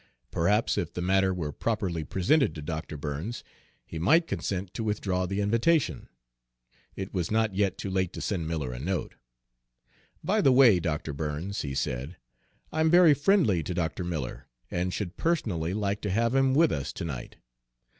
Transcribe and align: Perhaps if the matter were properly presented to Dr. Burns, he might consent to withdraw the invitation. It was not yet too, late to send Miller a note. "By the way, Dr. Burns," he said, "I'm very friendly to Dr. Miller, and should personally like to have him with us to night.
Perhaps 0.31 0.79
if 0.79 0.91
the 0.91 0.99
matter 1.03 1.31
were 1.31 1.51
properly 1.51 2.03
presented 2.03 2.55
to 2.55 2.61
Dr. 2.63 2.97
Burns, 2.97 3.43
he 3.85 3.99
might 3.99 4.25
consent 4.25 4.73
to 4.73 4.83
withdraw 4.83 5.27
the 5.27 5.41
invitation. 5.41 6.09
It 6.95 7.13
was 7.13 7.29
not 7.29 7.53
yet 7.53 7.77
too, 7.77 7.91
late 7.91 8.11
to 8.13 8.19
send 8.21 8.47
Miller 8.47 8.73
a 8.73 8.79
note. 8.79 9.13
"By 10.23 10.41
the 10.41 10.51
way, 10.51 10.79
Dr. 10.79 11.13
Burns," 11.13 11.61
he 11.61 11.75
said, 11.75 12.17
"I'm 12.71 12.89
very 12.89 13.13
friendly 13.13 13.61
to 13.61 13.75
Dr. 13.75 14.03
Miller, 14.03 14.47
and 14.71 14.91
should 14.91 15.17
personally 15.17 15.71
like 15.75 16.01
to 16.01 16.09
have 16.09 16.33
him 16.33 16.55
with 16.55 16.71
us 16.71 16.91
to 16.93 17.05
night. 17.05 17.35